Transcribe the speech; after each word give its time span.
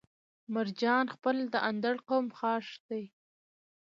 مرجان 0.53 1.05
خيل 1.19 1.37
د 1.51 1.55
اندړ 1.69 1.95
قوم 2.07 2.27
خاښ 2.39 2.67
دی 2.87 3.03